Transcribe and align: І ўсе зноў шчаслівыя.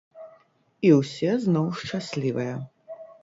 І 0.89 0.91
ўсе 0.99 1.31
зноў 1.45 1.67
шчаслівыя. 1.81 2.55